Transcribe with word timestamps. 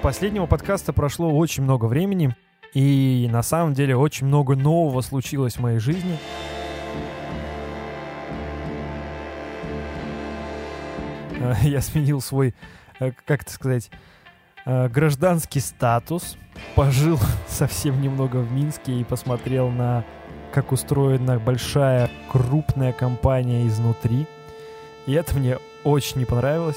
последнего 0.00 0.46
подкаста 0.46 0.92
прошло 0.92 1.30
очень 1.30 1.62
много 1.62 1.84
времени, 1.84 2.34
и 2.74 3.28
на 3.30 3.42
самом 3.42 3.74
деле 3.74 3.96
очень 3.96 4.26
много 4.26 4.56
нового 4.56 5.00
случилось 5.02 5.54
в 5.56 5.60
моей 5.60 5.78
жизни. 5.78 6.16
Э, 11.38 11.54
Я 11.62 11.80
сменил 11.80 12.20
свой, 12.20 12.54
э, 12.98 13.12
как 13.26 13.42
это 13.42 13.52
сказать, 13.52 13.90
э, 14.64 14.88
гражданский 14.88 15.60
статус, 15.60 16.36
пожил 16.74 17.18
совсем 17.48 18.00
немного 18.00 18.38
в 18.38 18.52
Минске 18.52 18.92
и 19.00 19.04
посмотрел 19.04 19.68
на, 19.68 20.04
как 20.52 20.72
устроена 20.72 21.38
большая, 21.38 22.10
крупная 22.30 22.92
компания 22.92 23.66
изнутри. 23.66 24.26
И 25.06 25.12
это 25.12 25.36
мне 25.36 25.58
очень 25.84 26.18
не 26.18 26.24
понравилось. 26.24 26.76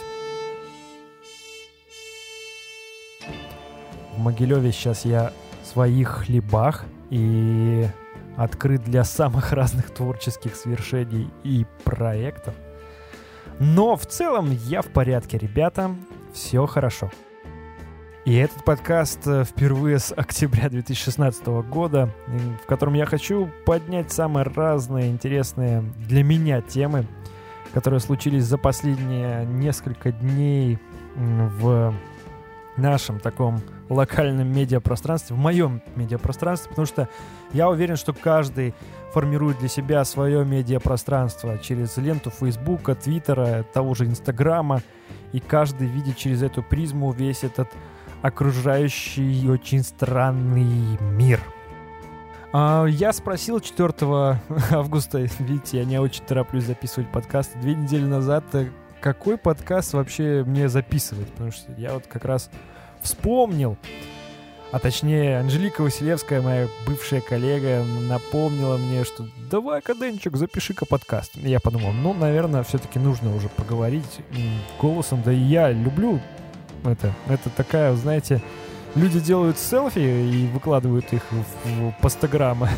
Могилеве 4.23 4.71
сейчас 4.71 5.05
я 5.05 5.33
в 5.61 5.67
своих 5.67 6.07
хлебах 6.25 6.85
и 7.09 7.85
открыт 8.37 8.83
для 8.83 9.03
самых 9.03 9.51
разных 9.51 9.91
творческих 9.91 10.55
свершений 10.55 11.29
и 11.43 11.65
проектов. 11.83 12.55
Но 13.59 13.95
в 13.95 14.05
целом 14.05 14.51
я 14.51 14.81
в 14.81 14.87
порядке, 14.87 15.37
ребята, 15.37 15.95
все 16.33 16.65
хорошо. 16.65 17.11
И 18.25 18.33
этот 18.35 18.63
подкаст 18.63 19.27
э, 19.27 19.43
впервые 19.43 19.99
с 19.99 20.13
октября 20.13 20.69
2016 20.69 21.45
года, 21.69 22.09
в 22.63 22.65
котором 22.65 22.93
я 22.93 23.05
хочу 23.05 23.49
поднять 23.65 24.13
самые 24.13 24.45
разные 24.45 25.11
интересные 25.11 25.83
для 26.07 26.23
меня 26.23 26.61
темы, 26.61 27.05
которые 27.73 27.99
случились 27.99 28.45
за 28.45 28.57
последние 28.57 29.45
несколько 29.45 30.13
дней 30.13 30.79
в 31.15 31.93
нашем 32.77 33.19
таком 33.19 33.61
локальном 33.89 34.47
медиапространстве, 34.47 35.35
в 35.35 35.39
моем 35.39 35.81
медиапространстве, 35.95 36.69
потому 36.69 36.85
что 36.85 37.09
я 37.51 37.69
уверен, 37.69 37.95
что 37.95 38.13
каждый 38.13 38.73
формирует 39.13 39.59
для 39.59 39.67
себя 39.67 40.03
свое 40.05 40.43
медиапространство 40.43 41.57
через 41.59 41.97
ленту 41.97 42.31
Фейсбука, 42.31 42.95
Твиттера, 42.95 43.63
того 43.73 43.93
же 43.93 44.05
Инстаграма, 44.05 44.81
и 45.31 45.39
каждый 45.39 45.87
видит 45.87 46.17
через 46.17 46.41
эту 46.41 46.63
призму 46.63 47.11
весь 47.11 47.43
этот 47.43 47.69
окружающий 48.21 49.49
очень 49.49 49.83
странный 49.83 50.97
мир. 51.01 51.41
А, 52.53 52.85
Я 52.85 53.11
спросил 53.13 53.59
4 53.59 53.93
августа, 54.71 55.19
видите, 55.39 55.79
я 55.79 55.85
не 55.85 55.99
очень 55.99 56.23
тороплюсь 56.23 56.65
записывать 56.65 57.11
подкаст, 57.11 57.51
две 57.59 57.75
недели 57.75 58.05
назад, 58.05 58.43
э, 58.53 58.67
какой 59.03 59.37
подкаст 59.37 59.91
вообще 59.91 60.45
мне 60.47 60.69
записывать, 60.69 61.27
потому 61.33 61.51
что 61.51 61.73
я 61.73 61.93
вот 61.93 62.07
как 62.07 62.23
раз 62.23 62.49
вспомнил, 63.01 63.77
а 64.71 64.79
точнее 64.79 65.39
Анжелика 65.39 65.81
Василевская, 65.81 66.41
моя 66.41 66.69
бывшая 66.87 67.19
коллега, 67.19 67.83
напомнила 68.07 68.77
мне, 68.77 69.03
что 69.03 69.27
давай-ка, 69.51 69.93
Денчик, 69.93 70.37
запиши-ка 70.37 70.85
подкаст. 70.85 71.35
Я 71.35 71.59
подумал, 71.59 71.91
ну, 71.91 72.13
наверное, 72.13 72.63
все-таки 72.63 72.97
нужно 72.97 73.35
уже 73.35 73.49
поговорить 73.49 74.21
голосом, 74.79 75.21
да 75.21 75.33
и 75.33 75.37
я 75.37 75.69
люблю 75.69 76.21
это. 76.85 77.13
Это 77.27 77.49
такая, 77.49 77.93
знаете, 77.95 78.41
люди 78.95 79.19
делают 79.19 79.57
селфи 79.57 79.99
и 79.99 80.47
выкладывают 80.47 81.11
их 81.13 81.23
в, 81.31 81.67
в 81.67 81.91
постаграммы, 82.01 82.69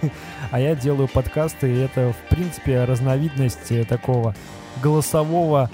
а 0.50 0.60
я 0.60 0.74
делаю 0.74 1.08
подкасты, 1.08 1.72
и 1.72 1.78
это, 1.78 2.12
в 2.12 2.28
принципе, 2.28 2.84
разновидность 2.84 3.70
э, 3.70 3.84
такого 3.84 4.34
голосового 4.82 5.70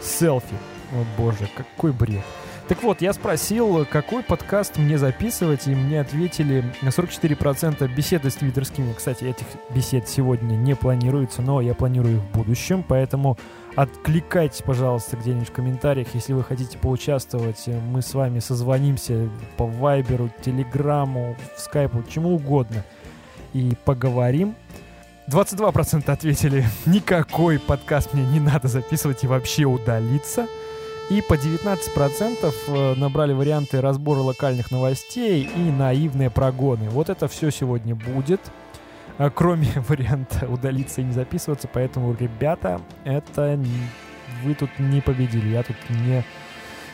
селфи. 0.00 0.56
О 0.92 1.04
боже, 1.16 1.48
какой 1.56 1.92
бред. 1.92 2.24
Так 2.68 2.82
вот, 2.82 3.02
я 3.02 3.12
спросил, 3.12 3.84
какой 3.84 4.22
подкаст 4.22 4.78
мне 4.78 4.96
записывать, 4.96 5.66
и 5.66 5.74
мне 5.74 6.00
ответили 6.00 6.64
44% 6.82 7.86
беседы 7.94 8.30
с 8.30 8.34
твиттерскими. 8.34 8.92
Кстати, 8.92 9.24
этих 9.24 9.46
бесед 9.74 10.08
сегодня 10.08 10.54
не 10.54 10.74
планируется, 10.74 11.42
но 11.42 11.60
я 11.60 11.74
планирую 11.74 12.16
их 12.16 12.22
в 12.22 12.30
будущем, 12.30 12.84
поэтому 12.86 13.36
откликайтесь, 13.76 14.62
пожалуйста, 14.62 15.16
где-нибудь 15.16 15.48
в 15.48 15.52
комментариях, 15.52 16.08
если 16.14 16.32
вы 16.32 16.44
хотите 16.44 16.78
поучаствовать. 16.78 17.64
Мы 17.66 18.02
с 18.02 18.14
вами 18.14 18.38
созвонимся 18.38 19.28
по 19.56 19.66
Вайберу, 19.66 20.30
Телеграму, 20.44 21.36
Скайпу, 21.56 22.02
чему 22.08 22.34
угодно, 22.34 22.84
и 23.52 23.72
поговорим. 23.84 24.54
22% 25.28 26.10
ответили, 26.10 26.64
никакой 26.86 27.58
подкаст 27.58 28.12
мне 28.12 28.24
не 28.26 28.40
надо 28.40 28.68
записывать 28.68 29.24
и 29.24 29.26
вообще 29.26 29.64
удалиться. 29.64 30.46
И 31.10 31.20
по 31.20 31.34
19% 31.34 32.54
э, 32.68 32.94
набрали 32.94 33.32
варианты 33.32 33.80
разбора 33.80 34.20
локальных 34.20 34.70
новостей 34.70 35.48
и 35.54 35.60
наивные 35.60 36.30
прогоны. 36.30 36.88
Вот 36.88 37.10
это 37.10 37.28
все 37.28 37.50
сегодня 37.50 37.94
будет. 37.94 38.40
А, 39.18 39.30
Кроме 39.30 39.68
варианта 39.88 40.48
удалиться 40.48 41.00
и 41.00 41.04
не 41.04 41.12
записываться. 41.12 41.68
Поэтому, 41.72 42.14
ребята, 42.14 42.80
это 43.04 43.58
вы 44.42 44.54
тут 44.54 44.70
не 44.78 45.00
победили. 45.00 45.48
Я 45.48 45.62
тут 45.62 45.76
не, 45.90 46.24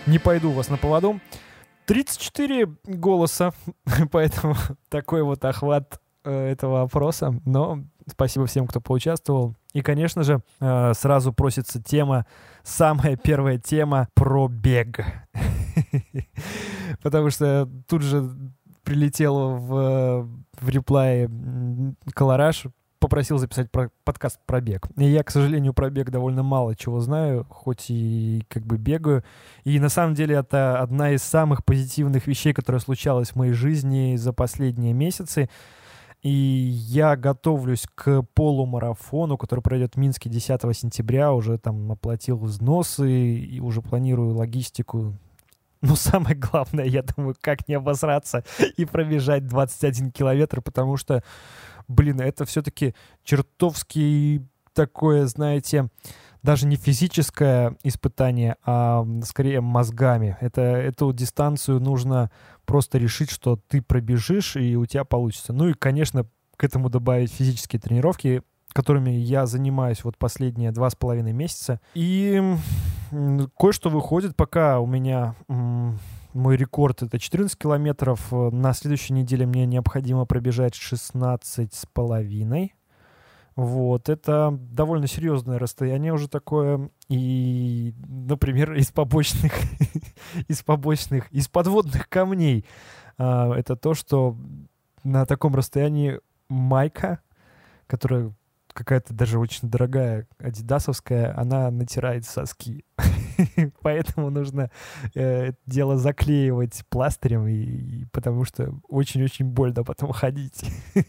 не 0.07 0.19
пойду 0.19 0.51
у 0.51 0.55
вас 0.55 0.69
на 0.69 0.77
поводу. 0.77 1.21
34 1.87 2.69
голоса. 2.85 3.53
Поэтому 4.11 4.55
такой 4.89 5.23
вот 5.23 5.45
охват 5.45 6.01
э, 6.25 6.51
этого 6.51 6.83
опроса. 6.83 7.35
Но 7.45 7.85
спасибо 8.07 8.47
всем, 8.47 8.67
кто 8.67 8.81
поучаствовал. 8.81 9.55
И, 9.73 9.81
конечно 9.81 10.23
же, 10.23 10.43
э, 10.61 10.93
сразу 10.95 11.33
просится 11.33 11.83
тема, 11.83 12.27
самая 12.63 13.17
первая 13.17 13.59
тема 13.59 14.09
про 14.15 14.49
бег. 14.49 15.01
Потому 17.03 17.31
что 17.31 17.69
тут 17.87 18.03
же 18.03 18.31
прилетел 18.89 19.57
в, 19.57 20.27
в 20.59 20.69
реплай 20.71 21.29
Колораж, 22.15 22.65
попросил 22.99 23.37
записать 23.37 23.71
про, 23.71 23.91
подкаст 24.03 24.41
про 24.47 24.63
бег. 24.63 24.89
И 24.97 25.05
я, 25.05 25.23
к 25.23 25.31
сожалению, 25.31 25.75
про 25.75 25.91
бег 25.91 26.09
довольно 26.09 26.43
мало 26.43 26.75
чего 26.75 27.01
знаю, 27.01 27.47
хоть 27.51 27.91
и 27.91 28.43
как 28.49 28.65
бы 28.65 28.79
бегаю. 28.79 29.25
И 29.65 29.79
на 29.79 29.91
самом 29.91 30.15
деле 30.15 30.37
это 30.37 30.81
одна 30.81 31.11
из 31.11 31.23
самых 31.23 31.67
позитивных 31.67 32.27
вещей, 32.27 32.55
которая 32.55 32.81
случалась 32.81 33.33
в 33.33 33.37
моей 33.37 33.53
жизни 33.53 34.17
за 34.17 34.33
последние 34.33 34.95
месяцы. 34.95 35.51
И 36.23 36.31
я 36.31 37.15
готовлюсь 37.17 37.87
к 37.95 38.23
полумарафону, 38.33 39.37
который 39.37 39.61
пройдет 39.61 39.97
в 39.97 39.99
Минске 39.99 40.31
10 40.31 40.63
сентября. 40.75 41.35
Уже 41.35 41.59
там 41.59 41.93
оплатил 41.93 42.39
взносы 42.39 43.37
и 43.37 43.61
уже 43.61 43.83
планирую 43.83 44.35
логистику. 44.35 45.15
Но 45.81 45.97
самое 45.97 46.37
главное, 46.37 46.85
я 46.85 47.03
думаю, 47.03 47.37
как 47.41 47.69
не 47.69 47.75
обосраться 47.75 48.45
и 48.77 48.85
пробежать 48.85 49.47
21 49.47 50.11
километр, 50.11 50.61
потому 50.61 50.97
что, 50.97 51.23
блин, 51.87 52.21
это 52.21 52.45
все-таки 52.45 52.95
чертовски 53.25 54.47
такое, 54.73 55.27
знаете, 55.27 55.89
даже 56.43 56.67
не 56.67 56.77
физическое 56.77 57.77
испытание, 57.83 58.57
а 58.65 59.05
скорее 59.25 59.61
мозгами. 59.61 60.37
Это, 60.41 60.63
эту 60.63 61.13
дистанцию 61.13 61.81
нужно 61.81 62.31
просто 62.65 62.99
решить, 62.99 63.31
что 63.31 63.59
ты 63.69 63.83
пробежишь, 63.83 64.57
и 64.57 64.77
у 64.77 64.87
тебя 64.87 65.05
получится. 65.05 65.53
Ну 65.53 65.69
и, 65.69 65.75
конечно, 65.75 66.27
к 66.57 66.65
этому 66.65 66.91
добавить 66.91 67.33
физические 67.33 67.81
тренировки, 67.81 68.43
которыми 68.73 69.11
я 69.11 69.47
занимаюсь 69.47 70.05
вот 70.05 70.17
последние 70.17 70.71
два 70.73 70.91
с 70.91 70.95
половиной 70.95 71.33
месяца. 71.33 71.81
И 71.95 72.43
кое-что 73.57 73.91
выходит 73.91 74.37
пока 74.37 74.81
у 74.81 74.87
меня... 74.87 75.35
Мой 76.35 76.57
рекорд 76.57 77.03
это 77.03 77.19
14 77.19 77.59
километров. 77.59 78.31
На 78.31 78.75
следующей 78.75 79.15
неделе 79.15 79.47
мне 79.47 79.65
необходимо 79.65 80.27
пробежать 80.27 80.75
16 80.75 81.75
с 81.75 81.87
половиной. 81.87 82.75
Вот, 83.59 84.09
это 84.09 84.57
довольно 84.57 85.09
серьезное 85.09 85.59
расстояние 85.59 86.13
уже 86.13 86.29
такое. 86.29 86.91
И, 87.09 87.93
например, 88.07 88.75
из 88.75 88.93
побочных, 88.93 89.53
из 90.49 90.63
побочных, 90.63 91.29
из 91.33 91.49
подводных 91.49 92.09
камней. 92.09 92.65
а, 93.17 93.53
это 93.53 93.75
то, 93.75 93.95
что 93.95 94.37
на 95.03 95.27
таком 95.27 95.57
расстоянии 95.57 96.21
майка, 96.49 97.21
которая 97.89 98.33
какая-то 98.79 99.13
даже 99.13 99.41
очень 99.41 99.69
дорогая, 99.69 100.29
адидасовская, 100.39 101.37
она 101.37 101.69
натирает 101.73 102.25
соски. 102.25 102.85
Поэтому 103.83 104.31
нужно 104.31 104.71
э, 105.17 105.53
дело 105.67 105.97
заклеивать 105.97 106.85
пластырем, 106.89 107.49
и, 107.49 108.05
потому 108.13 108.45
что 108.45 108.73
очень-очень 108.89 109.47
больно 109.47 109.85
потом 109.85 110.13
ходить. 110.13 110.65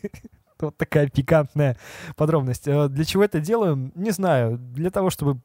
Вот 0.62 0.76
такая 0.76 1.08
пикантная 1.08 1.78
подробность. 2.18 2.68
Э, 2.68 2.90
Для 2.90 3.06
чего 3.06 3.24
это 3.24 3.40
делаю? 3.40 3.94
Не 3.96 4.12
знаю. 4.12 4.58
Для 4.58 4.90
того, 4.90 5.10
чтобы 5.10 5.40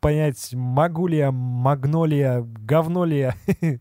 понять, 0.00 0.54
могу 0.54 1.06
ли 1.06 1.18
я, 1.18 1.30
магно 1.30 2.06
ли 2.06 2.16
я, 2.16 2.40
говно 2.40 3.04
ли 3.04 3.18
я. 3.18 3.34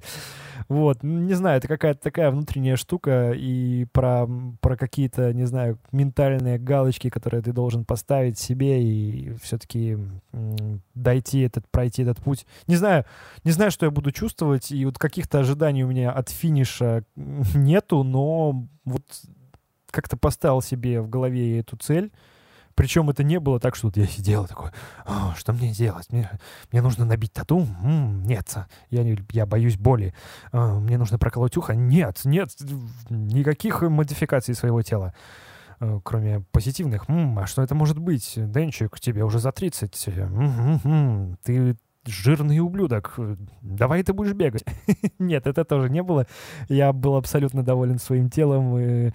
Вот, 0.70 1.02
не 1.02 1.34
знаю, 1.34 1.60
это 1.60 1.68
какая-то 1.68 2.02
такая 2.02 2.30
внутренняя 2.30 2.76
штука 2.76 3.32
и 3.32 3.86
про, 3.94 4.28
про 4.60 4.76
какие-то, 4.76 5.34
не 5.34 5.46
знаю, 5.46 5.80
ментальные 5.94 6.60
галочки, 6.60 7.10
которые 7.10 7.42
ты 7.42 7.54
должен 7.54 7.86
поставить 7.86 8.38
себе 8.38 8.84
и 8.84 9.34
все-таки 9.42 9.98
дойти 10.94 11.40
этот, 11.40 11.70
пройти 11.70 12.04
этот 12.04 12.18
путь. 12.18 12.46
Не 12.68 12.76
знаю, 12.76 13.06
не 13.46 13.52
знаю, 13.52 13.72
что 13.72 13.86
я 13.86 13.92
буду 13.92 14.12
чувствовать, 14.12 14.72
и 14.72 14.84
вот 14.86 15.00
каких-то 15.00 15.40
ожиданий 15.40 15.86
у 15.86 15.88
меня 15.88 16.12
от 16.12 16.30
финиша 16.30 17.04
нету, 17.16 18.04
но 18.04 18.68
вот 18.84 19.04
как-то 19.90 20.18
поставил 20.18 20.62
себе 20.62 21.00
в 21.02 21.10
голове 21.10 21.60
эту 21.60 21.78
цель, 21.78 22.12
причем 22.78 23.10
это 23.10 23.24
не 23.24 23.40
было 23.40 23.60
так, 23.60 23.76
что 23.76 23.88
вот 23.88 23.98
я 23.98 24.06
сидел 24.06 24.46
такой, 24.46 24.70
что 25.36 25.52
мне 25.52 25.74
делать? 25.74 26.06
Мне, 26.12 26.30
мне 26.72 26.84
нужно 26.84 27.06
набить 27.06 27.34
тату? 27.34 27.68
Нет, 27.82 28.56
я, 28.92 29.04
не, 29.04 29.18
я 29.32 29.48
боюсь 29.48 29.78
боли. 29.78 30.14
А, 30.52 30.80
мне 30.80 31.00
нужно 31.00 31.18
проколоть 31.18 31.58
ухо? 31.58 31.74
Нет, 31.74 32.22
нет, 32.24 32.52
никаких 33.10 33.82
модификаций 33.82 34.54
своего 34.54 34.84
тела 34.84 35.16
э, 35.80 36.00
кроме 36.04 36.42
позитивных. 36.52 37.10
М-м, 37.10 37.40
а 37.40 37.48
что 37.48 37.64
это 37.64 37.74
может 37.74 37.98
быть? 37.98 38.34
Денчик, 38.36 39.00
тебе 39.00 39.24
уже 39.24 39.40
за 39.40 39.52
30. 39.52 40.10
М-м-м, 40.10 41.38
ты 41.44 41.76
жирный 42.06 42.60
ублюдок, 42.60 43.20
давай 43.64 44.04
ты 44.04 44.14
будешь 44.14 44.34
бегать. 44.34 44.64
Нет, 45.20 45.48
это 45.48 45.66
тоже 45.66 45.90
не 45.90 46.04
было. 46.04 46.28
Я 46.70 46.94
был 46.94 47.16
абсолютно 47.16 47.64
доволен 47.64 47.98
своим 47.98 48.30
телом. 48.30 49.12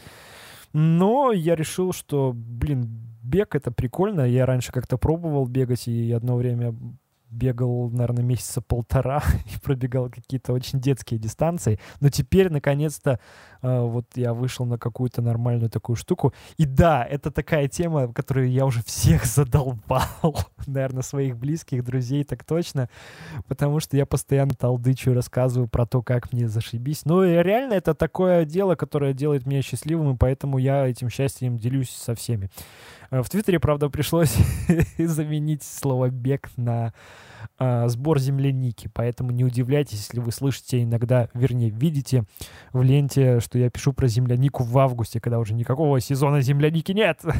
Но 0.72 1.32
я 1.32 1.54
решил, 1.54 1.92
что, 1.92 2.32
блин, 2.34 3.11
бег— 3.22 3.54
это 3.56 3.70
прикольно. 3.70 4.22
Я 4.22 4.46
раньше 4.46 4.72
как-то 4.72 4.98
пробовал 4.98 5.46
бегать, 5.46 5.88
и 5.88 6.12
одно 6.12 6.36
время 6.36 6.74
бегал, 7.32 7.90
наверное, 7.90 8.22
месяца 8.22 8.60
полтора 8.60 9.22
и 9.46 9.58
пробегал 9.60 10.10
какие-то 10.10 10.52
очень 10.52 10.80
детские 10.80 11.18
дистанции. 11.18 11.80
Но 12.00 12.10
теперь, 12.10 12.50
наконец-то, 12.50 13.18
вот 13.62 14.06
я 14.14 14.34
вышел 14.34 14.66
на 14.66 14.78
какую-то 14.78 15.22
нормальную 15.22 15.70
такую 15.70 15.96
штуку. 15.96 16.34
И 16.56 16.64
да, 16.64 17.04
это 17.04 17.30
такая 17.30 17.68
тема, 17.68 18.12
которую 18.12 18.50
я 18.50 18.66
уже 18.66 18.82
всех 18.84 19.24
задолбал. 19.26 20.36
наверное, 20.66 21.02
своих 21.02 21.36
близких, 21.36 21.84
друзей, 21.84 22.24
так 22.24 22.44
точно. 22.44 22.88
Потому 23.48 23.80
что 23.80 23.96
я 23.96 24.06
постоянно 24.06 24.54
толдычу, 24.54 25.14
рассказываю 25.14 25.68
про 25.68 25.86
то, 25.86 26.02
как 26.02 26.32
мне 26.32 26.48
зашибись. 26.48 27.04
Ну 27.04 27.24
и 27.24 27.30
реально 27.42 27.74
это 27.74 27.94
такое 27.94 28.44
дело, 28.44 28.74
которое 28.74 29.12
делает 29.12 29.46
меня 29.46 29.62
счастливым, 29.62 30.14
и 30.14 30.16
поэтому 30.16 30.58
я 30.58 30.86
этим 30.86 31.08
счастьем 31.08 31.56
делюсь 31.56 31.90
со 31.90 32.14
всеми. 32.14 32.50
Э, 33.10 33.22
в 33.22 33.30
Твиттере, 33.30 33.60
правда, 33.60 33.88
пришлось 33.88 34.34
заменить 34.98 35.62
слово 35.62 36.10
«бег» 36.10 36.50
на 36.56 36.92
э, 37.58 37.88
сбор 37.88 38.18
земляники, 38.18 38.90
поэтому 38.92 39.30
не 39.30 39.44
удивляйтесь, 39.44 39.98
если 39.98 40.20
вы 40.20 40.32
слышите 40.32 40.82
иногда, 40.82 41.28
вернее, 41.34 41.70
видите 41.70 42.24
в 42.72 42.82
ленте, 42.82 43.40
что 43.40 43.51
я 43.58 43.70
пишу 43.70 43.92
про 43.92 44.06
землянику 44.06 44.62
в 44.64 44.78
августе, 44.78 45.20
когда 45.20 45.38
уже 45.38 45.54
никакого 45.54 46.00
сезона 46.00 46.40
земляники 46.40 46.92
нет. 46.92 47.20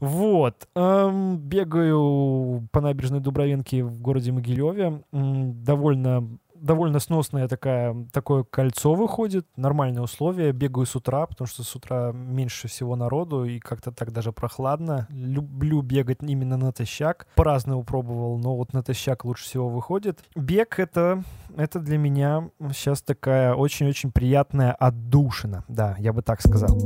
Вот. 0.00 0.68
Эм, 0.74 1.38
бегаю 1.38 2.68
по 2.72 2.80
набережной 2.80 3.20
Дубровинки 3.20 3.80
в 3.80 4.00
городе 4.00 4.32
Могилеве. 4.32 5.02
Довольно 5.12 6.28
довольно 6.64 6.98
сносная 6.98 7.46
такая, 7.46 7.94
такое 8.12 8.42
кольцо 8.42 8.94
выходит, 8.94 9.46
нормальные 9.56 10.02
условия. 10.02 10.52
Бегаю 10.52 10.86
с 10.86 10.96
утра, 10.96 11.26
потому 11.26 11.46
что 11.46 11.62
с 11.62 11.76
утра 11.76 12.10
меньше 12.12 12.68
всего 12.68 12.96
народу 12.96 13.44
и 13.44 13.58
как-то 13.58 13.92
так 13.92 14.12
даже 14.12 14.32
прохладно. 14.32 15.06
Люблю 15.10 15.82
бегать 15.82 16.18
именно 16.22 16.56
натощак. 16.56 17.26
По-разному 17.34 17.84
пробовал, 17.84 18.38
но 18.38 18.56
вот 18.56 18.72
натощак 18.72 19.24
лучше 19.24 19.44
всего 19.44 19.68
выходит. 19.68 20.24
Бег 20.34 20.78
это, 20.78 21.22
это 21.56 21.80
для 21.80 21.98
меня 21.98 22.48
сейчас 22.72 23.02
такая 23.02 23.54
очень-очень 23.54 24.10
приятная 24.10 24.72
отдушина. 24.72 25.64
Да, 25.68 25.96
я 25.98 26.12
бы 26.12 26.22
так 26.22 26.40
сказал. 26.40 26.78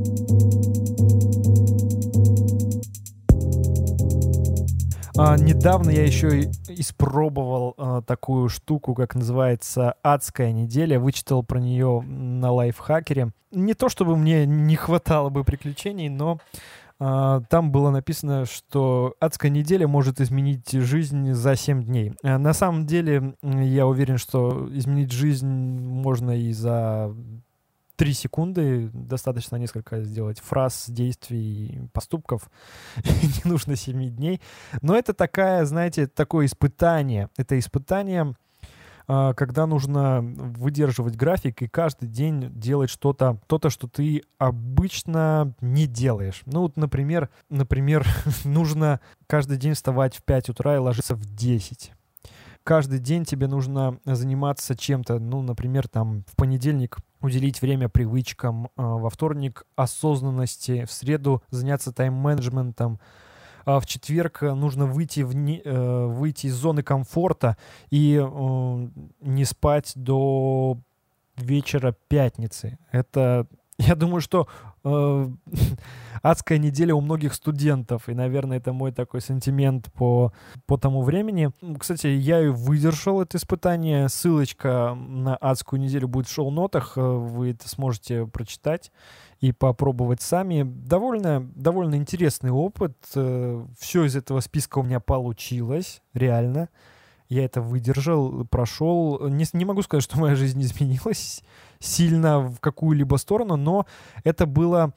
А, 5.20 5.36
недавно 5.36 5.90
я 5.90 6.04
еще 6.04 6.42
испробовал 6.68 7.74
а, 7.76 8.02
такую 8.02 8.48
штуку, 8.48 8.94
как 8.94 9.16
называется 9.16 9.94
«Адская 10.02 10.52
неделя». 10.52 11.00
Вычитал 11.00 11.42
про 11.42 11.58
нее 11.58 12.02
на 12.02 12.52
лайфхакере. 12.52 13.32
Не 13.50 13.74
то 13.74 13.88
чтобы 13.88 14.16
мне 14.16 14.46
не 14.46 14.76
хватало 14.76 15.28
бы 15.28 15.42
приключений, 15.42 16.08
но 16.08 16.38
а, 17.00 17.40
там 17.50 17.72
было 17.72 17.90
написано, 17.90 18.44
что 18.44 19.16
адская 19.18 19.50
неделя 19.50 19.88
может 19.88 20.20
изменить 20.20 20.70
жизнь 20.70 21.32
за 21.32 21.56
7 21.56 21.82
дней. 21.82 22.12
А, 22.22 22.38
на 22.38 22.52
самом 22.52 22.86
деле, 22.86 23.34
я 23.42 23.88
уверен, 23.88 24.18
что 24.18 24.68
изменить 24.72 25.10
жизнь 25.10 25.48
можно 25.48 26.30
и 26.30 26.52
за 26.52 27.12
три 27.98 28.12
секунды, 28.12 28.90
достаточно 28.92 29.56
несколько 29.56 30.02
сделать 30.02 30.38
фраз, 30.38 30.84
действий, 30.88 31.80
поступков, 31.92 32.48
не 32.96 33.50
нужно 33.50 33.74
7 33.74 34.08
дней. 34.10 34.40
Но 34.82 34.96
это 34.96 35.12
такая, 35.12 35.64
знаете, 35.64 36.06
такое 36.06 36.46
испытание. 36.46 37.28
Это 37.36 37.58
испытание, 37.58 38.34
а, 39.08 39.34
когда 39.34 39.66
нужно 39.66 40.20
выдерживать 40.22 41.16
график 41.16 41.60
и 41.62 41.66
каждый 41.66 42.08
день 42.08 42.52
делать 42.52 42.88
что-то, 42.88 43.40
то-то, 43.48 43.68
что 43.68 43.88
ты 43.88 44.22
обычно 44.38 45.54
не 45.60 45.88
делаешь. 45.88 46.42
Ну 46.46 46.60
вот, 46.60 46.76
например, 46.76 47.28
например, 47.50 48.06
нужно 48.44 49.00
каждый 49.26 49.58
день 49.58 49.74
вставать 49.74 50.14
в 50.14 50.22
5 50.22 50.50
утра 50.50 50.76
и 50.76 50.78
ложиться 50.78 51.16
в 51.16 51.24
10 51.24 51.92
каждый 52.68 52.98
день 52.98 53.24
тебе 53.24 53.46
нужно 53.46 53.98
заниматься 54.04 54.76
чем-то, 54.76 55.18
ну, 55.18 55.40
например, 55.40 55.88
там 55.88 56.24
в 56.30 56.36
понедельник 56.36 56.98
уделить 57.22 57.62
время 57.62 57.88
привычкам, 57.88 58.68
а, 58.76 58.98
во 58.98 59.08
вторник 59.08 59.64
осознанности, 59.74 60.84
в 60.84 60.92
среду 60.92 61.42
заняться 61.48 61.94
тайм-менеджментом, 61.94 63.00
а 63.64 63.80
в 63.80 63.86
четверг 63.86 64.42
нужно 64.42 64.84
выйти, 64.84 65.20
в 65.20 65.34
не, 65.34 65.62
э, 65.64 66.06
выйти 66.08 66.48
из 66.48 66.56
зоны 66.56 66.82
комфорта 66.82 67.56
и 67.88 68.20
э, 68.22 68.88
не 69.22 69.44
спать 69.46 69.92
до 69.94 70.76
вечера 71.38 71.96
пятницы. 72.08 72.78
Это 72.92 73.46
я 73.78 73.94
думаю, 73.94 74.20
что 74.20 74.46
э, 74.84 75.28
адская 76.22 76.58
неделя 76.58 76.94
у 76.94 77.00
многих 77.00 77.34
студентов, 77.34 78.08
и, 78.08 78.14
наверное, 78.14 78.58
это 78.58 78.72
мой 78.72 78.92
такой 78.92 79.20
сентимент 79.20 79.92
по, 79.92 80.32
по 80.66 80.76
тому 80.76 81.02
времени. 81.02 81.50
Кстати, 81.78 82.08
я 82.08 82.40
и 82.40 82.48
выдержал 82.48 83.22
это 83.22 83.36
испытание. 83.36 84.08
Ссылочка 84.08 84.94
на 84.94 85.36
адскую 85.36 85.80
неделю 85.80 86.08
будет 86.08 86.28
в 86.28 86.32
шоу-нотах, 86.32 86.94
э, 86.96 87.00
вы 87.00 87.50
это 87.50 87.68
сможете 87.68 88.26
прочитать 88.26 88.92
и 89.40 89.52
попробовать 89.52 90.20
сами. 90.20 90.62
Довольно, 90.64 91.48
довольно 91.54 91.94
интересный 91.94 92.50
опыт. 92.50 92.96
Э, 93.14 93.64
Все 93.78 94.04
из 94.04 94.16
этого 94.16 94.40
списка 94.40 94.78
у 94.78 94.82
меня 94.82 95.00
получилось, 95.00 96.02
реально. 96.14 96.68
Я 97.28 97.44
это 97.44 97.60
выдержал, 97.60 98.46
прошел. 98.46 99.28
Не, 99.28 99.44
не 99.52 99.64
могу 99.64 99.82
сказать, 99.82 100.02
что 100.02 100.18
моя 100.18 100.34
жизнь 100.34 100.60
изменилась 100.62 101.42
сильно 101.78 102.40
в 102.40 102.58
какую-либо 102.60 103.16
сторону, 103.16 103.56
но 103.56 103.86
это 104.24 104.46
было 104.46 104.94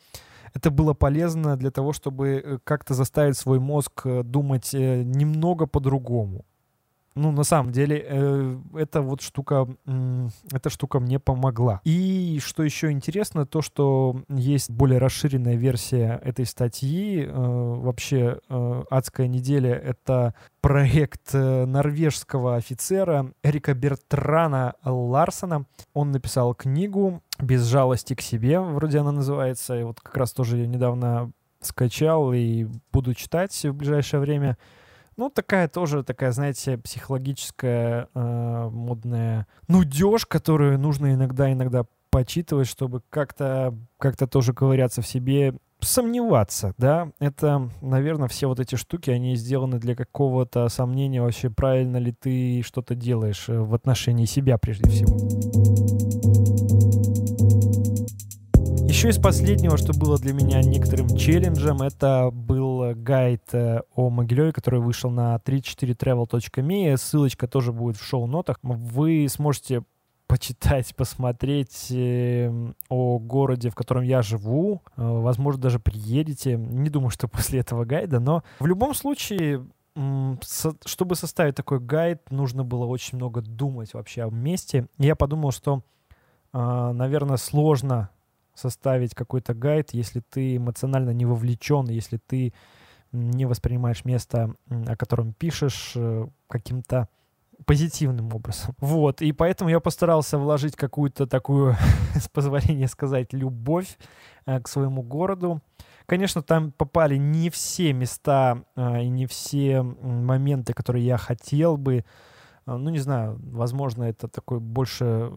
это 0.54 0.72
было 0.72 0.94
полезно 0.94 1.58
для 1.58 1.72
того, 1.72 1.94
чтобы 1.94 2.28
э, 2.44 2.60
как-то 2.64 2.94
заставить 2.94 3.38
свой 3.38 3.60
мозг 3.60 4.02
э, 4.06 4.24
думать 4.24 4.74
э, 4.74 5.04
немного 5.04 5.68
по-другому 5.68 6.46
ну, 7.14 7.32
на 7.32 7.44
самом 7.44 7.74
деле, 7.74 8.06
э, 8.08 8.58
эта 8.76 9.02
вот 9.02 9.22
штука, 9.22 9.68
э, 9.86 10.28
эта 10.52 10.70
штука 10.70 11.00
мне 11.02 11.20
помогла. 11.20 11.82
И 11.84 12.40
что 12.42 12.64
еще 12.64 12.92
интересно, 12.92 13.46
то, 13.46 13.62
что 13.62 14.24
есть 14.30 14.70
более 14.70 14.98
расширенная 14.98 15.56
версия 15.56 16.22
этой 16.24 16.46
статьи. 16.46 17.26
Э, 17.26 17.32
вообще, 17.34 18.40
э, 18.48 18.84
«Адская 18.90 19.28
неделя»— 19.28 19.74
это 19.76 20.36
проект 20.62 21.34
э, 21.34 21.66
норвежского 21.66 22.56
офицера 22.56 23.34
Эрика 23.44 23.74
Бертрана 23.74 24.76
Ларсона. 24.86 25.66
Он 25.94 26.12
написал 26.12 26.56
книгу 26.56 27.22
«Без 27.40 27.66
жалости 27.66 28.14
к 28.14 28.22
себе», 28.22 28.62
вроде 28.62 29.00
она 29.00 29.12
называется. 29.12 29.78
И 29.78 29.84
вот 29.84 30.00
как 30.00 30.16
раз 30.16 30.32
тоже 30.32 30.60
я 30.60 30.68
недавно 30.68 31.32
скачал 31.60 32.32
и 32.34 32.68
буду 32.94 33.14
читать 33.14 33.54
в 33.66 33.74
ближайшее 33.74 34.22
время. 34.22 34.58
Ну, 35.22 35.30
такая 35.30 35.68
тоже, 35.68 36.02
такая, 36.04 36.32
знаете, 36.32 36.80
психологическая, 36.80 38.08
э, 38.12 38.70
модная 38.72 39.46
нудеж, 39.68 40.26
которую 40.26 40.80
нужно 40.80 41.14
иногда-иногда 41.14 41.86
почитывать, 42.10 42.68
чтобы 42.68 43.04
как-то 43.12 43.78
как 44.00 44.18
тоже 44.28 44.56
ковыряться 44.56 45.04
в 45.04 45.08
себе, 45.08 45.54
сомневаться, 45.80 46.74
да, 46.80 47.12
это, 47.20 47.70
наверное, 47.82 48.30
все 48.30 48.48
вот 48.48 48.60
эти 48.60 48.74
штуки, 48.74 49.12
они 49.12 49.36
сделаны 49.36 49.78
для 49.78 49.96
какого-то 49.96 50.68
сомнения 50.70 51.22
вообще, 51.22 51.52
правильно 51.52 51.98
ли 51.98 52.14
ты 52.14 52.64
что-то 52.64 52.96
делаешь 52.96 53.48
э, 53.48 53.60
в 53.60 53.76
отношении 53.76 54.26
себя 54.26 54.58
прежде 54.58 54.90
всего. 54.90 55.20
Еще 59.02 59.10
из 59.10 59.18
последнего, 59.18 59.78
что 59.78 59.94
было 60.00 60.20
для 60.20 60.32
меня 60.32 60.62
некоторым 60.62 61.18
челленджем, 61.18 61.82
это 61.82 62.30
был 62.32 62.94
гайд 62.94 63.42
э, 63.52 63.82
о 63.96 64.12
Могилеве, 64.12 64.54
который 64.54 64.80
вышел 64.80 65.10
на 65.10 65.38
34travel.me. 65.38 66.96
Ссылочка 66.98 67.48
тоже 67.48 67.74
будет 67.74 67.98
в 67.98 68.06
шоу-нотах. 68.06 68.60
Вы 68.62 69.26
сможете 69.28 69.82
почитать, 70.28 70.96
посмотреть 70.96 71.88
э, 71.90 72.52
о 72.90 73.18
городе, 73.18 73.72
в 73.72 73.74
котором 73.74 74.04
я 74.04 74.22
живу. 74.22 74.84
Э, 74.96 75.02
возможно, 75.02 75.60
даже 75.64 75.80
приедете. 75.80 76.56
Не 76.56 76.92
думаю, 76.92 77.10
что 77.10 77.28
после 77.28 77.62
этого 77.62 77.86
гайда, 77.86 78.20
но 78.20 78.44
в 78.60 78.68
любом 78.68 78.94
случае 78.94 79.66
чтобы 80.86 81.16
составить 81.16 81.56
такой 81.56 81.80
гайд, 81.80 82.30
нужно 82.30 82.64
было 82.64 82.86
очень 82.86 83.18
много 83.18 83.42
думать 83.42 83.96
вообще 83.96 84.26
о 84.26 84.30
месте. 84.30 84.88
Я 85.00 85.16
подумал, 85.16 85.52
что, 85.52 85.82
а, 86.54 86.94
наверное, 86.94 87.36
сложно 87.36 88.10
составить 88.54 89.16
какой-то 89.16 89.54
гайд, 89.54 89.92
если 89.94 90.22
ты 90.22 90.58
эмоционально 90.58 91.12
не 91.12 91.26
вовлечен, 91.26 91.90
если 91.90 92.18
ты 92.18 92.54
не 93.12 93.46
воспринимаешь 93.46 94.06
место, 94.06 94.56
о 94.70 94.96
котором 94.96 95.34
пишешь, 95.34 95.94
э, 95.96 96.28
каким-то 96.48 97.10
позитивным 97.66 98.34
образом. 98.34 98.76
Вот, 98.80 99.22
и 99.22 99.32
поэтому 99.32 99.70
я 99.70 99.80
постарался 99.80 100.38
вложить 100.38 100.76
какую-то 100.76 101.28
такую, 101.28 101.76
с 102.16 102.28
позволения 102.30 102.88
сказать, 102.88 103.34
любовь 103.34 103.98
э, 104.46 104.60
к 104.60 104.68
своему 104.68 105.04
городу. 105.04 105.62
Конечно, 106.06 106.42
там 106.42 106.72
попали 106.72 107.18
не 107.18 107.50
все 107.50 107.94
места 107.94 108.64
э, 108.76 109.04
и 109.04 109.10
не 109.10 109.28
все 109.28 109.82
моменты, 109.82 110.74
которые 110.74 111.06
я 111.06 111.18
хотел 111.18 111.78
бы. 111.78 112.06
Ну, 112.68 112.90
не 112.90 113.00
знаю, 113.00 113.40
возможно, 113.42 114.04
это 114.04 114.28
такой 114.28 114.60
больше 114.60 115.32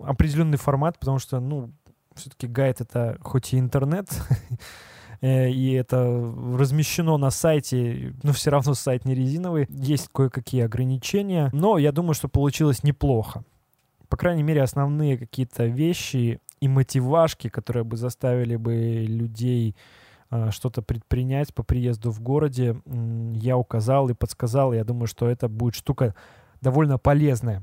определенный 0.00 0.58
формат, 0.58 0.98
потому 0.98 1.20
что, 1.20 1.38
ну, 1.38 1.72
все-таки 2.18 2.46
гайд— 2.46 2.80
это 2.82 3.16
хоть 3.22 3.54
и 3.54 3.58
интернет, 3.58 4.08
Э, 5.20 5.50
и 5.50 5.72
это 5.72 5.96
размещено 6.56 7.16
на 7.16 7.30
сайте, 7.30 8.14
но 8.22 8.32
все 8.32 8.50
равно 8.50 8.74
сайт 8.74 9.04
не 9.04 9.14
резиновый, 9.14 9.66
есть 9.68 10.08
кое-какие 10.12 10.62
ограничения, 10.62 11.50
но 11.52 11.78
я 11.78 11.92
думаю, 11.92 12.14
что 12.14 12.28
получилось 12.28 12.84
неплохо. 12.84 13.44
По 14.08 14.16
крайней 14.16 14.42
мере, 14.42 14.62
основные 14.62 15.18
какие-то 15.18 15.66
вещи 15.66 16.40
и 16.60 16.68
мотивашки, 16.68 17.48
которые 17.48 17.84
бы 17.84 17.96
заставили 17.96 18.56
бы 18.56 19.04
людей 19.06 19.76
э, 20.30 20.50
что-то 20.50 20.82
предпринять 20.82 21.52
по 21.52 21.62
приезду 21.62 22.10
в 22.10 22.20
городе, 22.20 22.80
я 23.34 23.56
указал 23.56 24.08
и 24.08 24.14
подсказал. 24.14 24.72
Я 24.72 24.84
думаю, 24.84 25.08
что 25.08 25.28
это 25.28 25.48
будет 25.48 25.74
штука 25.74 26.14
довольно 26.60 26.96
полезная. 26.98 27.62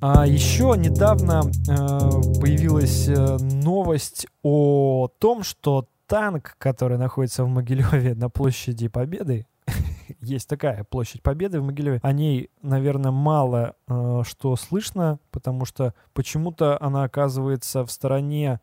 А 0.00 0.26
еще 0.26 0.74
недавно 0.76 1.42
э, 1.44 2.40
появилась 2.40 3.08
э, 3.08 3.38
новость 3.38 4.26
о 4.42 5.08
том, 5.18 5.42
что 5.42 5.88
танк, 6.06 6.54
который 6.58 6.98
находится 6.98 7.44
в 7.44 7.48
Могилеве 7.48 8.14
на 8.14 8.28
площади 8.28 8.88
Победы, 8.88 9.46
есть 10.20 10.48
такая 10.48 10.84
площадь 10.84 11.22
Победы 11.22 11.60
в 11.60 11.64
Могилеве, 11.64 12.00
о 12.02 12.12
ней, 12.12 12.50
наверное, 12.60 13.10
мало 13.10 13.74
э, 13.88 14.22
что 14.26 14.54
слышно, 14.56 15.18
потому 15.30 15.64
что 15.64 15.94
почему-то 16.12 16.76
она 16.82 17.04
оказывается 17.04 17.86
в 17.86 17.90
стороне 17.90 18.60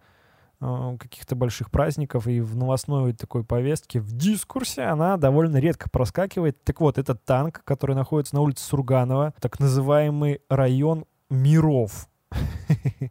э, 0.62 0.98
каких-то 1.00 1.36
больших 1.36 1.72
праздников 1.72 2.28
и 2.28 2.42
в 2.42 2.56
новостной 2.56 3.14
такой 3.14 3.44
повестке, 3.44 4.00
в 4.00 4.12
дискурсе 4.12 4.84
она 4.84 5.18
довольно 5.18 5.58
редко 5.58 5.90
проскакивает. 5.90 6.64
Так 6.64 6.80
вот, 6.80 7.00
этот 7.00 7.26
танк, 7.26 7.64
который 7.66 7.96
находится 7.96 8.36
на 8.36 8.42
улице 8.42 8.64
Сурганова, 8.66 9.34
так 9.42 9.60
называемый 9.60 10.42
район 10.48 11.06
миров. 11.34 12.08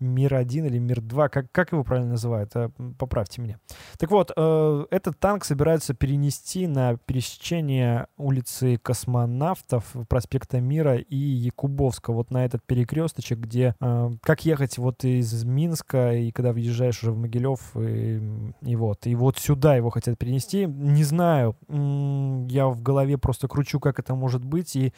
Мир 0.00 0.34
1 0.34 0.64
или 0.64 0.78
Мир 0.78 1.02
2, 1.02 1.28
как, 1.28 1.52
как 1.52 1.72
его 1.72 1.84
правильно 1.84 2.12
называют, 2.12 2.50
э, 2.54 2.70
поправьте 2.98 3.42
меня. 3.42 3.58
Так 3.98 4.10
вот, 4.10 4.32
э, 4.34 4.86
этот 4.90 5.18
танк 5.20 5.44
собираются 5.44 5.92
перенести 5.92 6.66
на 6.66 6.96
пересечение 6.96 8.06
улицы 8.16 8.78
Космонавтов, 8.78 9.94
проспекта 10.08 10.60
Мира 10.60 10.96
и 10.96 11.16
Якубовска, 11.16 12.12
вот 12.12 12.30
на 12.30 12.46
этот 12.46 12.64
перекресточек, 12.64 13.38
где 13.38 13.74
э, 13.78 14.10
как 14.22 14.46
ехать 14.46 14.78
вот 14.78 15.04
из 15.04 15.44
Минска, 15.44 16.14
и 16.14 16.32
когда 16.32 16.52
въезжаешь 16.52 17.02
уже 17.02 17.12
в 17.12 17.18
Могилев, 17.18 17.76
и, 17.76 18.22
и 18.62 18.76
вот, 18.76 19.06
и 19.06 19.14
вот 19.14 19.38
сюда 19.38 19.76
его 19.76 19.90
хотят 19.90 20.18
перенести. 20.18 20.64
Не 20.64 21.04
знаю, 21.04 21.56
я 21.68 22.68
в 22.68 22.80
голове 22.80 23.18
просто 23.18 23.48
кручу, 23.48 23.80
как 23.80 23.98
это 23.98 24.14
может 24.14 24.44
быть, 24.44 24.76
и 24.76 24.88
а, 24.88 24.92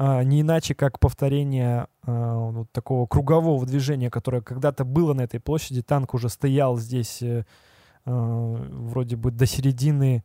не 0.00 0.40
иначе 0.40 0.74
как 0.74 0.98
повторение 0.98 1.86
а, 2.04 2.50
вот 2.50 2.72
такого 2.72 3.06
кругового 3.06 3.66
движения, 3.66 4.10
которое 4.10 4.40
когда-то 4.40 4.84
было 4.84 5.12
на 5.12 5.22
этой 5.22 5.40
площади. 5.40 5.82
Танк 5.82 6.14
уже 6.14 6.30
стоял 6.30 6.78
здесь 6.78 7.20
э, 7.20 7.44
а, 8.06 8.56
вроде 8.70 9.16
бы 9.16 9.30
до 9.30 9.44
середины 9.44 10.24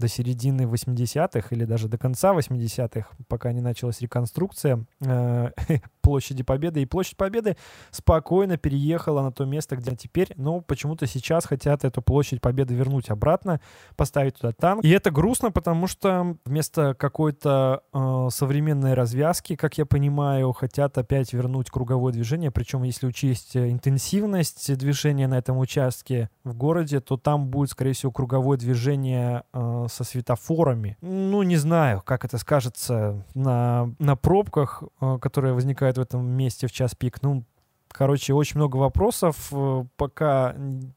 до 0.00 0.08
середины 0.08 0.62
80-х 0.62 1.48
или 1.50 1.64
даже 1.64 1.88
до 1.88 1.98
конца 1.98 2.34
80-х, 2.34 3.08
пока 3.28 3.52
не 3.52 3.60
началась 3.60 4.00
реконструкция 4.00 4.84
э, 5.00 5.50
площади 6.00 6.42
Победы. 6.42 6.82
И 6.82 6.86
площадь 6.86 7.16
Победы 7.16 7.56
спокойно 7.90 8.56
переехала 8.56 9.22
на 9.22 9.30
то 9.30 9.44
место, 9.44 9.76
где 9.76 9.94
теперь, 9.94 10.32
но 10.36 10.60
почему-то 10.60 11.06
сейчас 11.06 11.44
хотят 11.44 11.84
эту 11.84 12.02
площадь 12.02 12.40
Победы 12.40 12.74
вернуть 12.74 13.10
обратно, 13.10 13.60
поставить 13.96 14.36
туда 14.36 14.52
танк. 14.52 14.84
И 14.84 14.90
это 14.90 15.10
грустно, 15.10 15.52
потому 15.52 15.86
что 15.86 16.36
вместо 16.44 16.94
какой-то 16.94 17.82
э, 17.92 18.28
современной 18.32 18.94
развязки, 18.94 19.54
как 19.54 19.78
я 19.78 19.86
понимаю, 19.86 20.52
хотят 20.52 20.96
опять 20.98 21.32
вернуть 21.32 21.70
круговое 21.70 22.12
движение. 22.12 22.50
Причем, 22.50 22.82
если 22.82 23.06
учесть 23.06 23.56
интенсивность 23.56 24.76
движения 24.76 25.28
на 25.28 25.38
этом 25.38 25.58
участке 25.58 26.30
в 26.44 26.54
городе, 26.54 27.00
то 27.00 27.16
там 27.16 27.48
будет, 27.48 27.70
скорее 27.70 27.92
всего, 27.92 28.10
круговое 28.10 28.56
движение 28.56 29.44
э, 29.52 29.86
со 29.90 30.04
светофорами. 30.04 30.96
Ну, 31.00 31.42
не 31.42 31.56
знаю, 31.56 32.02
как 32.04 32.24
это 32.24 32.38
скажется 32.38 33.24
на, 33.34 33.92
на 33.98 34.16
пробках, 34.16 34.82
э, 35.00 35.18
которые 35.20 35.54
возникают 35.54 35.98
в 35.98 36.00
этом 36.00 36.26
месте 36.26 36.66
в 36.66 36.72
час 36.72 36.94
пик. 36.94 37.22
Ну, 37.22 37.44
Короче, 37.92 38.34
очень 38.34 38.56
много 38.56 38.76
вопросов. 38.76 39.48
Э, 39.52 39.84
пока 39.96 40.54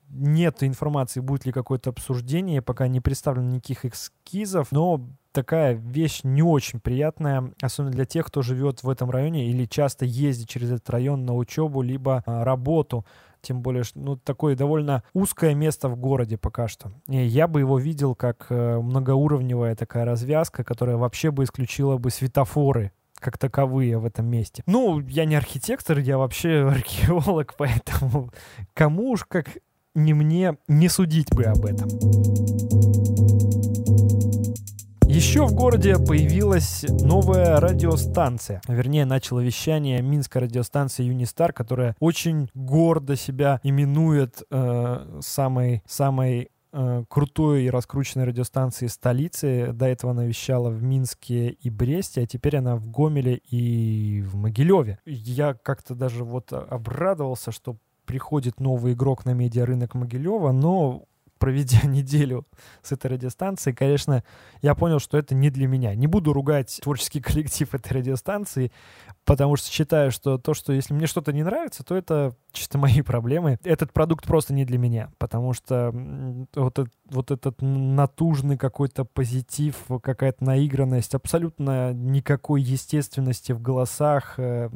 нет 0.10 0.62
информации, 0.62 1.22
будет 1.22 1.46
ли 1.46 1.52
какое-то 1.52 1.90
обсуждение, 1.90 2.62
пока 2.62 2.88
не 2.88 3.02
представлено 3.02 3.50
никаких 3.50 3.86
эскизов, 3.86 4.72
но 4.72 5.02
такая 5.34 5.74
вещь 5.74 6.22
не 6.24 6.42
очень 6.42 6.80
приятная, 6.80 7.52
особенно 7.62 7.92
для 7.92 8.06
тех, 8.06 8.28
кто 8.28 8.42
живет 8.42 8.84
в 8.84 8.90
этом 8.90 9.10
районе 9.10 9.50
или 9.50 9.66
часто 9.66 10.06
ездит 10.06 10.48
через 10.48 10.72
этот 10.72 10.90
район 10.90 11.26
на 11.26 11.36
учебу 11.36 11.82
либо 11.82 12.24
а, 12.26 12.46
работу 12.46 13.06
тем 13.42 13.62
более, 13.62 13.84
ну, 13.96 14.16
такое 14.16 14.56
довольно 14.56 15.04
узкое 15.14 15.54
место 15.54 15.90
в 15.90 15.98
городе 15.98 16.38
пока 16.38 16.70
что. 16.70 16.94
И 17.10 17.18
я 17.18 17.50
бы 17.50 17.60
его 17.60 17.78
видел 17.78 18.16
как 18.16 18.46
э, 18.50 18.80
многоуровневая 18.80 19.76
такая 19.76 20.06
развязка, 20.06 20.64
которая 20.64 20.96
вообще 20.96 21.30
бы 21.30 21.44
исключила 21.44 21.98
бы 21.98 22.10
светофоры 22.10 22.94
как 23.20 23.38
таковые 23.38 23.98
в 23.98 24.06
этом 24.06 24.28
месте. 24.28 24.64
Ну, 24.66 25.00
я 25.02 25.26
не 25.26 25.36
архитектор, 25.36 26.00
я 26.00 26.18
вообще 26.18 26.68
археолог, 26.72 27.56
поэтому 27.58 28.32
кому 28.74 29.12
уж 29.12 29.26
как 29.26 29.48
не 29.94 30.14
мне 30.14 30.58
не 30.68 30.90
судить 30.90 31.34
бы 31.34 31.44
об 31.44 31.66
этом. 31.66 31.90
Еще 35.14 35.46
в 35.46 35.54
городе 35.54 35.98
появилась 36.00 36.84
новая 36.90 37.60
радиостанция. 37.60 38.64
Вернее, 38.68 39.06
начало 39.06 39.42
вещание 39.42 40.02
минская 40.02 40.42
радиостанция 40.42 41.06
Юнистар, 41.06 41.54
которая 41.54 41.96
очень 42.00 42.50
гордо 42.56 43.16
себя 43.16 43.60
именует 43.62 44.42
э, 44.50 45.20
самой, 45.22 45.84
самой 45.86 46.50
э, 46.72 47.04
крутой 47.08 47.66
и 47.66 47.70
раскрученной 47.70 48.26
радиостанции 48.26 48.88
столицы. 48.88 49.72
До 49.72 49.86
этого 49.86 50.14
она 50.14 50.26
вещала 50.26 50.72
в 50.72 50.82
Минске 50.82 51.50
и 51.50 51.70
Бресте, 51.70 52.24
а 52.24 52.26
теперь 52.26 52.58
она 52.58 52.76
в 52.76 52.90
Гомеле 52.90 53.36
и 53.36 54.24
в 54.24 54.36
Могилеве. 54.36 54.98
Я 55.06 55.54
как-то 55.54 55.94
даже 55.94 56.24
вот 56.24 56.52
обрадовался, 56.52 57.52
что 57.52 57.78
приходит 58.06 58.60
новый 58.60 58.94
игрок 58.94 59.26
на 59.26 59.34
медиарынок 59.36 59.94
Могилева, 59.94 60.52
но 60.52 61.04
проведя 61.44 61.82
неделю 61.88 62.48
с 62.84 62.94
этой 62.94 63.12
радиостанцией, 63.12 63.76
конечно, 63.76 64.24
я 64.62 64.76
понял, 64.76 65.00
что 65.00 65.18
это 65.18 65.36
не 65.36 65.50
для 65.50 65.68
меня. 65.68 65.94
Не 65.94 66.08
буду 66.08 66.32
ругать 66.32 66.80
творческий 66.82 67.20
коллектив 67.22 67.76
этой 67.76 67.98
радиостанции, 67.98 68.72
потому 69.26 69.58
что 69.58 69.70
считаю, 69.70 70.10
что 70.12 70.38
то, 70.38 70.54
что 70.54 70.72
если 70.72 70.94
мне 70.94 71.06
что-то 71.06 71.34
не 71.34 71.44
нравится, 71.44 71.84
то 71.84 71.96
это 71.96 72.34
чисто 72.54 72.78
мои 72.78 73.02
проблемы. 73.06 73.60
Этот 73.66 73.92
продукт 73.92 74.26
просто 74.26 74.54
не 74.54 74.64
для 74.64 74.78
меня, 74.78 75.12
потому 75.18 75.52
что 75.52 75.92
вот, 76.56 76.80
этот, 76.80 76.94
вот 77.14 77.32
этот 77.32 77.62
натужный 77.62 78.58
какой-то 78.58 79.06
позитив, 79.06 79.76
какая-то 80.02 80.44
наигранность, 80.44 81.16
абсолютно 81.16 81.94
никакой 81.94 82.62
естественности 82.62 83.52
в 83.52 83.62
голосах. 83.62 84.36
Э, 84.38 84.70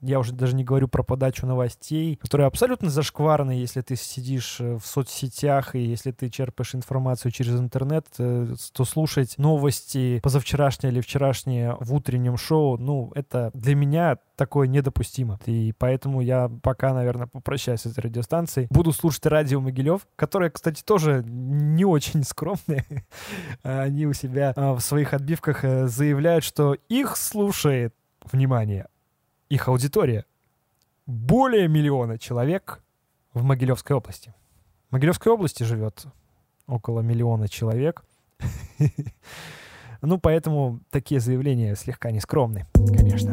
я 0.00 0.18
уже 0.18 0.32
даже 0.32 0.54
не 0.54 0.64
говорю 0.64 0.88
про 0.88 1.02
подачу 1.02 1.46
новостей, 1.46 2.16
которые 2.16 2.46
абсолютно 2.46 2.90
зашкварны, 2.90 3.52
если 3.52 3.80
ты 3.80 3.96
сидишь 3.96 4.60
э, 4.60 4.78
в 4.78 4.86
соцсетях 4.86 5.74
и 5.74 5.80
если 5.80 6.12
ты 6.12 6.30
черпаешь 6.30 6.74
информацию 6.74 7.32
через 7.32 7.58
интернет, 7.58 8.06
э, 8.18 8.54
то 8.72 8.84
слушать 8.84 9.38
новости 9.38 10.20
позавчерашние 10.22 10.92
или 10.92 11.00
вчерашние 11.00 11.76
в 11.80 11.94
утреннем 11.94 12.36
шоу, 12.36 12.76
ну, 12.78 13.12
это 13.14 13.50
для 13.54 13.74
меня 13.74 14.18
такое 14.38 14.68
недопустимо. 14.68 15.38
И 15.46 15.74
поэтому 15.76 16.20
я 16.20 16.48
пока, 16.62 16.94
наверное, 16.94 17.26
попрощаюсь 17.26 17.80
с 17.80 17.86
этой 17.86 18.00
радиостанцией. 18.00 18.68
Буду 18.70 18.92
слушать 18.92 19.26
радио 19.26 19.60
Могилев, 19.60 20.06
которое, 20.14 20.48
кстати, 20.48 20.82
тоже 20.82 21.24
не 21.26 21.84
очень 21.84 22.22
скромное. 22.22 22.86
Они 23.62 24.06
у 24.06 24.12
себя 24.12 24.52
а, 24.56 24.74
в 24.74 24.80
своих 24.80 25.12
отбивках 25.12 25.64
э, 25.64 25.88
заявляют, 25.88 26.44
что 26.44 26.74
их 26.88 27.16
слушает, 27.16 27.94
внимание, 28.30 28.86
их 29.48 29.68
аудитория 29.68 30.24
более 31.06 31.68
миллиона 31.68 32.18
человек 32.18 32.80
в 33.34 33.42
Могилевской 33.42 33.96
области. 33.96 34.34
В 34.88 34.92
Могилевской 34.92 35.32
области 35.32 35.64
живет 35.64 36.06
около 36.66 37.00
миллиона 37.00 37.48
человек. 37.48 38.04
Ну, 40.00 40.16
поэтому 40.18 40.78
такие 40.90 41.20
заявления 41.20 41.74
слегка 41.74 42.12
нескромны, 42.12 42.66
конечно. 42.96 43.32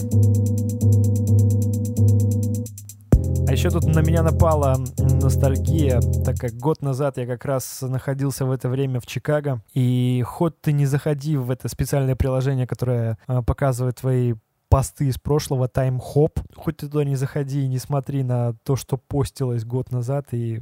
А 3.48 3.52
еще 3.52 3.70
тут 3.70 3.86
на 3.86 4.00
меня 4.00 4.24
напала 4.24 4.76
ностальгия, 4.98 6.02
так 6.24 6.38
как 6.38 6.54
год 6.54 6.82
назад 6.82 7.18
я 7.18 7.28
как 7.28 7.46
раз 7.46 7.82
находился 7.82 8.46
в 8.46 8.52
это 8.52 8.70
время 8.70 9.00
в 9.00 9.06
Чикаго. 9.06 9.62
И 9.74 10.24
хоть 10.26 10.60
ты 10.62 10.72
не 10.72 10.86
заходи 10.86 11.38
в 11.38 11.52
это 11.52 11.70
специальное 11.70 12.16
приложение, 12.16 12.66
которое 12.66 13.18
а, 13.28 13.44
показывает 13.44 13.98
твои 13.98 14.34
посты 14.68 15.08
из 15.08 15.18
прошлого, 15.20 15.68
Time 15.68 16.02
Hop, 16.16 16.44
хоть 16.56 16.78
ты 16.78 16.88
туда 16.88 17.04
не 17.04 17.16
заходи 17.16 17.64
и 17.64 17.68
не 17.68 17.78
смотри 17.78 18.24
на 18.24 18.54
то, 18.64 18.76
что 18.76 18.98
постилось 18.98 19.64
год 19.64 19.92
назад, 19.92 20.28
и 20.32 20.62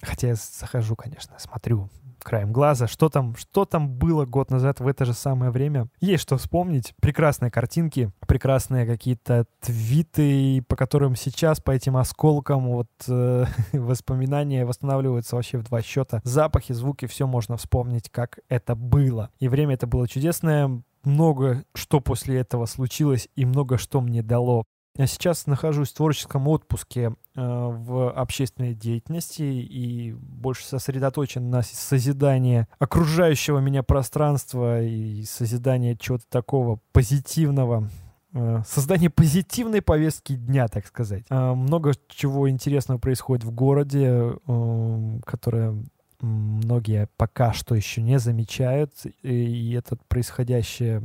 хотя 0.00 0.28
я 0.28 0.34
захожу, 0.36 0.94
конечно, 0.96 1.34
смотрю 1.38 1.90
краем 2.24 2.52
глаза, 2.52 2.88
что 2.88 3.08
там, 3.08 3.36
что 3.36 3.64
там 3.64 3.88
было 3.88 4.24
год 4.24 4.50
назад 4.50 4.80
в 4.80 4.88
это 4.88 5.04
же 5.04 5.12
самое 5.12 5.52
время. 5.52 5.86
Есть 6.00 6.24
что 6.24 6.36
вспомнить. 6.36 6.94
Прекрасные 7.00 7.50
картинки, 7.50 8.10
прекрасные 8.26 8.86
какие-то 8.86 9.46
твиты, 9.60 10.62
по 10.66 10.74
которым 10.74 11.14
сейчас, 11.14 11.60
по 11.60 11.70
этим 11.70 11.96
осколкам, 11.96 12.66
вот 12.68 12.88
э, 13.06 13.44
воспоминания 13.72 14.66
восстанавливаются 14.66 15.36
вообще 15.36 15.58
в 15.58 15.64
два 15.64 15.82
счета. 15.82 16.20
Запахи, 16.24 16.72
звуки, 16.72 17.06
все 17.06 17.26
можно 17.26 17.56
вспомнить, 17.56 18.10
как 18.10 18.40
это 18.48 18.74
было. 18.74 19.30
И 19.38 19.46
время 19.48 19.74
это 19.74 19.86
было 19.86 20.08
чудесное. 20.08 20.82
Много 21.04 21.64
что 21.74 22.00
после 22.00 22.38
этого 22.38 22.64
случилось 22.64 23.28
и 23.36 23.44
много 23.44 23.76
что 23.76 24.00
мне 24.00 24.22
дало. 24.22 24.64
Я 24.96 25.08
сейчас 25.08 25.48
нахожусь 25.48 25.90
в 25.90 25.96
творческом 25.96 26.46
отпуске 26.46 27.06
э, 27.06 27.12
в 27.34 28.12
общественной 28.12 28.74
деятельности 28.74 29.42
и 29.42 30.12
больше 30.12 30.64
сосредоточен 30.66 31.50
на 31.50 31.62
созидании 31.62 32.68
окружающего 32.78 33.58
меня 33.58 33.82
пространства 33.82 34.80
и 34.80 35.24
созидании 35.24 35.94
чего-то 35.94 36.26
такого 36.28 36.78
позитивного, 36.92 37.90
э, 38.34 38.62
создание 38.68 39.10
позитивной 39.10 39.82
повестки 39.82 40.36
дня, 40.36 40.68
так 40.68 40.86
сказать. 40.86 41.24
Э, 41.28 41.54
много 41.54 41.94
чего 42.06 42.48
интересного 42.48 42.98
происходит 42.98 43.42
в 43.42 43.50
городе, 43.50 44.36
э, 44.46 45.20
которое 45.26 45.74
многие 46.20 47.08
пока 47.16 47.52
что 47.52 47.74
еще 47.74 48.00
не 48.00 48.20
замечают, 48.20 48.92
и 49.22 49.72
это 49.72 49.96
происходящее 50.06 51.02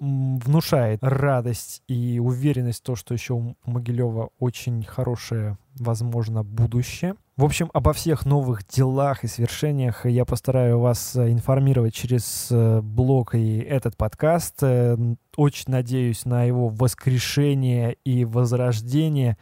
внушает 0.00 0.98
радость 1.02 1.82
и 1.88 2.18
уверенность 2.18 2.80
в 2.80 2.84
то, 2.84 2.96
что 2.96 3.14
еще 3.14 3.34
у 3.34 3.56
Могилева 3.64 4.30
очень 4.38 4.82
хорошее, 4.84 5.58
возможно, 5.78 6.42
будущее. 6.42 7.14
В 7.36 7.44
общем, 7.44 7.70
обо 7.72 7.92
всех 7.92 8.26
новых 8.26 8.66
делах 8.66 9.22
и 9.22 9.28
свершениях 9.28 10.06
я 10.06 10.24
постараюсь 10.24 10.80
вас 10.80 11.14
э, 11.14 11.30
информировать 11.30 11.94
через 11.94 12.48
э, 12.50 12.80
блог 12.80 13.36
и 13.36 13.58
этот 13.58 13.96
подкаст. 13.96 14.56
Э, 14.62 14.96
очень 15.36 15.66
надеюсь 15.68 16.24
на 16.24 16.42
его 16.42 16.68
воскрешение 16.68 17.96
и 18.04 18.24
возрождение. 18.24 19.38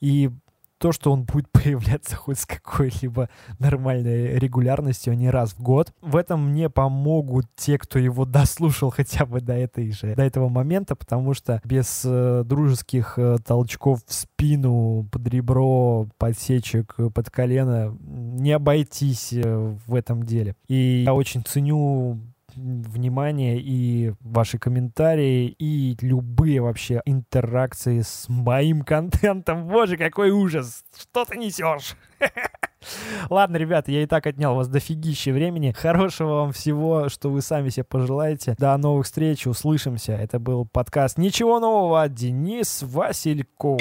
И 0.00 0.30
то, 0.78 0.92
что 0.92 1.12
он 1.12 1.24
будет 1.24 1.48
появляться 1.52 2.16
хоть 2.16 2.38
с 2.38 2.46
какой-либо 2.46 3.28
нормальной 3.58 4.38
регулярностью, 4.38 5.12
а 5.12 5.16
не 5.16 5.30
раз 5.30 5.52
в 5.52 5.60
год. 5.60 5.92
В 6.00 6.16
этом 6.16 6.50
мне 6.50 6.68
помогут 6.70 7.46
те, 7.56 7.78
кто 7.78 7.98
его 7.98 8.24
дослушал 8.24 8.90
хотя 8.96 9.26
бы 9.26 9.40
до 9.40 9.54
этой 9.54 9.90
же, 9.92 10.14
до 10.14 10.22
этого 10.22 10.48
момента, 10.48 10.94
потому 10.94 11.34
что 11.34 11.60
без 11.64 12.02
э, 12.04 12.42
дружеских 12.44 13.18
э, 13.18 13.36
толчков 13.44 14.00
в 14.06 14.12
спину, 14.12 15.08
под 15.10 15.26
ребро, 15.28 16.08
подсечек, 16.18 16.94
э, 16.98 17.10
под 17.10 17.30
колено 17.30 17.96
не 18.00 18.52
обойтись 18.52 19.32
э, 19.32 19.76
в 19.86 19.94
этом 19.94 20.22
деле. 20.24 20.56
И 20.68 21.04
я 21.06 21.14
очень 21.14 21.42
ценю 21.42 22.20
внимание 22.56 23.58
и 23.60 24.12
ваши 24.20 24.58
комментарии, 24.58 25.54
и 25.58 25.96
любые 26.00 26.60
вообще 26.60 27.02
интеракции 27.04 28.00
с 28.00 28.26
моим 28.28 28.82
контентом. 28.82 29.66
Боже, 29.66 29.96
какой 29.96 30.30
ужас! 30.30 30.84
Что 30.98 31.24
ты 31.24 31.36
несешь? 31.36 31.96
Ладно, 33.30 33.56
ребята, 33.56 33.90
я 33.90 34.02
и 34.02 34.06
так 34.06 34.26
отнял 34.26 34.54
вас 34.54 34.68
дофигища 34.68 35.32
времени. 35.32 35.72
Хорошего 35.72 36.34
вам 36.34 36.52
всего, 36.52 37.08
что 37.08 37.30
вы 37.30 37.42
сами 37.42 37.68
себе 37.68 37.84
пожелаете. 37.84 38.54
До 38.58 38.76
новых 38.76 39.06
встреч, 39.06 39.46
услышимся. 39.46 40.12
Это 40.12 40.38
был 40.38 40.66
подкаст 40.66 41.18
«Ничего 41.18 41.60
нового» 41.60 42.08
Денис 42.08 42.82
Васильков. 42.82 43.80